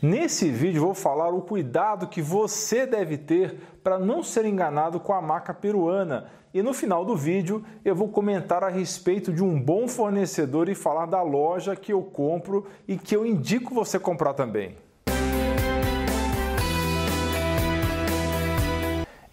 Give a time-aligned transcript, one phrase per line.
[0.00, 5.12] Nesse vídeo vou falar o cuidado que você deve ter para não ser enganado com
[5.12, 6.26] a maca peruana.
[6.54, 10.74] E no final do vídeo eu vou comentar a respeito de um bom fornecedor e
[10.76, 14.76] falar da loja que eu compro e que eu indico você comprar também.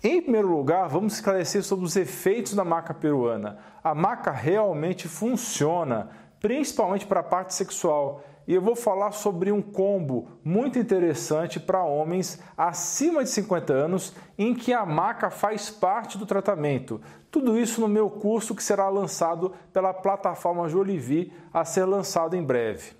[0.03, 3.57] Em primeiro lugar, vamos esclarecer sobre os efeitos da maca peruana.
[3.83, 6.09] A maca realmente funciona,
[6.45, 11.83] principalmente para a parte sexual e eu vou falar sobre um combo muito interessante para
[11.83, 17.01] homens acima de 50 anos em que a maca faz parte do tratamento.
[17.31, 22.43] Tudo isso no meu curso que será lançado pela plataforma Jolivie a ser lançado em
[22.43, 22.91] breve.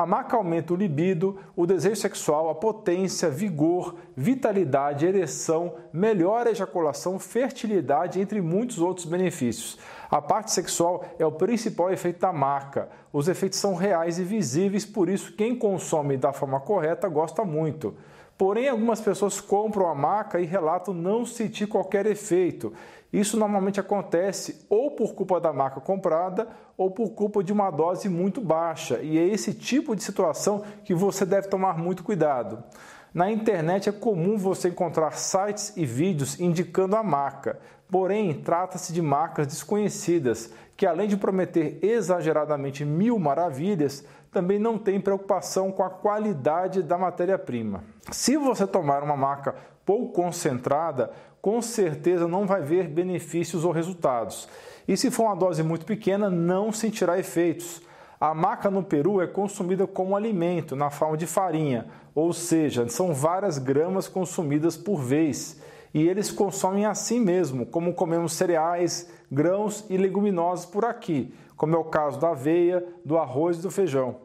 [0.00, 6.52] A maca aumenta o libido, o desejo sexual, a potência, vigor, vitalidade, ereção, melhora a
[6.52, 9.78] ejaculação, fertilidade, entre muitos outros benefícios.
[10.10, 12.88] A parte sexual é o principal efeito da maca.
[13.12, 17.94] Os efeitos são reais e visíveis, por isso quem consome da forma correta gosta muito.
[18.40, 22.72] Porém, algumas pessoas compram a maca e relatam não sentir qualquer efeito.
[23.12, 28.08] Isso normalmente acontece ou por culpa da maca comprada ou por culpa de uma dose
[28.08, 32.64] muito baixa, e é esse tipo de situação que você deve tomar muito cuidado.
[33.12, 37.58] Na internet é comum você encontrar sites e vídeos indicando a marca,
[37.90, 45.00] porém trata-se de marcas desconhecidas que, além de prometer exageradamente mil maravilhas, também não têm
[45.00, 47.82] preocupação com a qualidade da matéria-prima.
[48.10, 51.10] Se você tomar uma marca pouco concentrada,
[51.42, 54.48] com certeza não vai ver benefícios ou resultados.
[54.86, 57.82] E se for uma dose muito pequena, não sentirá efeitos.
[58.20, 63.14] A maca no Peru é consumida como alimento, na forma de farinha, ou seja, são
[63.14, 65.60] várias gramas consumidas por vez.
[65.92, 71.78] E eles consomem assim mesmo, como comemos cereais, grãos e leguminosos por aqui, como é
[71.78, 74.16] o caso da aveia, do arroz e do feijão.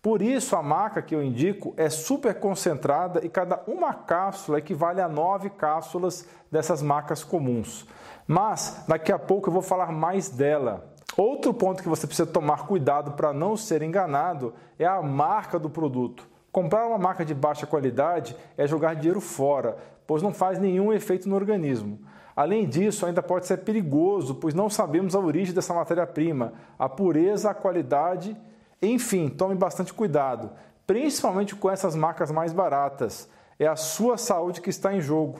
[0.00, 4.98] Por isso, a maca que eu indico é super concentrada e cada uma cápsula equivale
[4.98, 7.86] a nove cápsulas dessas macas comuns.
[8.26, 10.90] Mas daqui a pouco eu vou falar mais dela.
[11.18, 15.68] Outro ponto que você precisa tomar cuidado para não ser enganado é a marca do
[15.68, 16.26] produto.
[16.50, 19.76] Comprar uma marca de baixa qualidade é jogar dinheiro fora,
[20.10, 22.00] pois não faz nenhum efeito no organismo.
[22.34, 27.48] Além disso, ainda pode ser perigoso, pois não sabemos a origem dessa matéria-prima, a pureza,
[27.48, 28.36] a qualidade
[28.82, 30.50] enfim, tome bastante cuidado,
[30.86, 33.28] principalmente com essas marcas mais baratas.
[33.58, 35.38] É a sua saúde que está em jogo.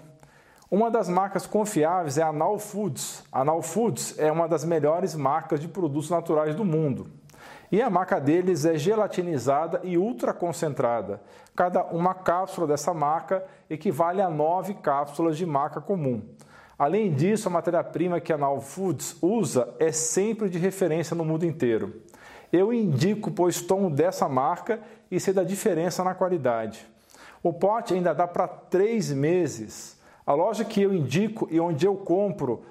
[0.70, 3.24] Uma das marcas confiáveis é a Now Foods.
[3.32, 7.08] A Now Foods é uma das melhores marcas de produtos naturais do mundo.
[7.70, 11.20] E a marca deles é gelatinizada e ultra concentrada.
[11.54, 16.22] Cada uma cápsula dessa marca equivale a nove cápsulas de marca comum.
[16.76, 21.44] Além disso, a matéria-prima que a Now Foods usa é sempre de referência no mundo
[21.44, 22.00] inteiro.
[22.52, 26.84] Eu indico, pois tomo dessa marca e sei da diferença na qualidade.
[27.42, 30.00] O pote ainda dá para três meses.
[30.26, 32.62] A loja que eu indico e onde eu compro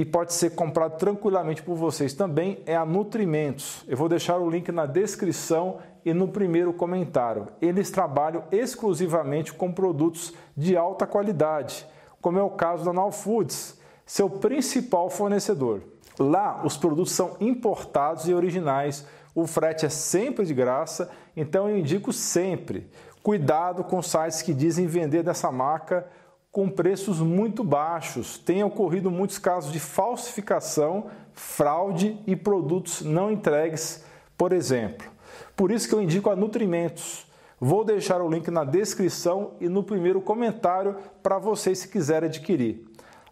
[0.00, 3.84] e pode ser comprado tranquilamente por vocês também é a Nutrimentos.
[3.86, 7.48] Eu vou deixar o link na descrição e no primeiro comentário.
[7.60, 11.86] Eles trabalham exclusivamente com produtos de alta qualidade,
[12.18, 15.82] como é o caso da Now Foods, seu principal fornecedor.
[16.18, 21.76] Lá, os produtos são importados e originais o frete é sempre de graça, então eu
[21.76, 22.90] indico sempre.
[23.22, 26.06] Cuidado com sites que dizem vender dessa marca
[26.50, 28.38] com preços muito baixos.
[28.38, 34.04] Tem ocorrido muitos casos de falsificação, fraude e produtos não entregues,
[34.36, 35.08] por exemplo.
[35.56, 37.26] Por isso que eu indico a Nutrimentos.
[37.58, 42.90] Vou deixar o link na descrição e no primeiro comentário para vocês se quiserem adquirir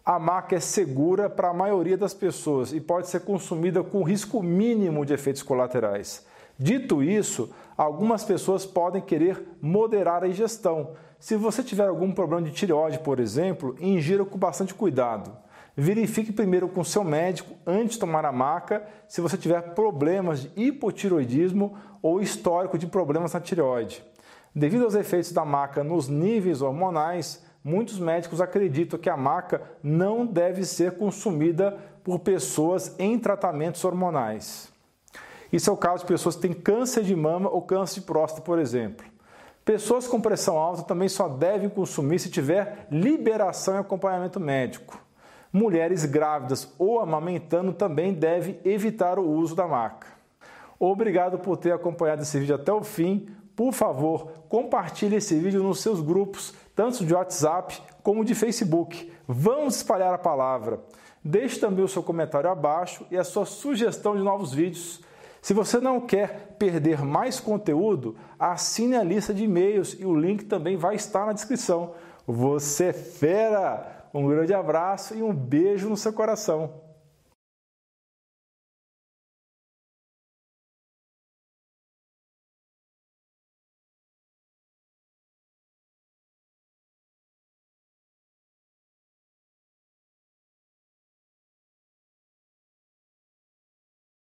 [0.09, 4.41] a marca é segura para a maioria das pessoas e pode ser consumida com risco
[4.41, 6.25] mínimo de efeitos colaterais.
[6.57, 10.93] Dito isso, algumas pessoas podem querer moderar a ingestão.
[11.19, 15.35] Se você tiver algum problema de tireoide, por exemplo, ingira com bastante cuidado.
[15.75, 20.51] Verifique primeiro com seu médico antes de tomar a maca se você tiver problemas de
[20.55, 24.01] hipotiroidismo ou histórico de problemas na tireoide.
[24.55, 30.25] Devido aos efeitos da maca nos níveis hormonais, muitos médicos acreditam que a maca não
[30.25, 34.71] deve ser consumida por pessoas em tratamentos hormonais.
[35.51, 38.41] Isso é o caso de pessoas que têm câncer de mama ou câncer de próstata,
[38.41, 39.05] por exemplo.
[39.69, 44.99] Pessoas com pressão alta também só devem consumir se tiver liberação e acompanhamento médico.
[45.53, 50.07] Mulheres grávidas ou amamentando também devem evitar o uso da maca.
[50.79, 53.29] Obrigado por ter acompanhado esse vídeo até o fim.
[53.55, 59.13] Por favor, compartilhe esse vídeo nos seus grupos, tanto de WhatsApp como de Facebook.
[59.27, 60.79] Vamos espalhar a palavra.
[61.23, 64.99] Deixe também o seu comentário abaixo e a sua sugestão de novos vídeos.
[65.41, 70.45] Se você não quer perder mais conteúdo, assine a lista de e-mails e o link
[70.45, 71.93] também vai estar na descrição.
[72.27, 73.99] Você é fera!
[74.13, 76.88] Um grande abraço e um beijo no seu coração.